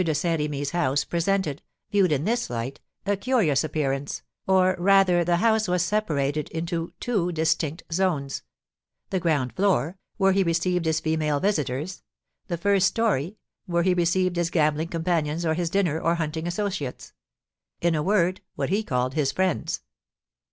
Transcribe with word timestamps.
de 0.03 0.15
Saint 0.15 0.39
Remy's 0.41 0.71
house 0.71 1.03
presented 1.03 1.61
(viewed 1.91 2.11
in 2.11 2.25
this 2.25 2.49
light) 2.49 2.79
a 3.05 3.15
curious 3.15 3.63
appearance, 3.63 4.23
or 4.47 4.75
rather 4.79 5.23
the 5.23 5.35
house 5.37 5.67
was 5.67 5.83
separated 5.83 6.49
into 6.49 6.91
two 6.99 7.31
distinct 7.31 7.83
zones, 7.93 8.41
the 9.11 9.19
ground 9.19 9.53
floor, 9.55 9.99
where 10.17 10.31
he 10.31 10.41
received 10.41 10.85
his 10.87 10.99
female 10.99 11.39
visitors; 11.39 12.01
the 12.47 12.57
first 12.57 12.87
story, 12.87 13.37
where 13.67 13.83
he 13.83 13.93
received 13.93 14.37
his 14.37 14.49
gambling 14.49 14.87
companions 14.87 15.45
or 15.45 15.53
his 15.53 15.69
dinner 15.69 16.01
or 16.01 16.15
hunting 16.15 16.47
associates; 16.47 17.13
in 17.79 17.93
a 17.93 18.01
word, 18.01 18.41
what 18.55 18.69
he 18.69 18.81
called 18.81 19.13
his 19.13 19.31
friends. 19.31 19.81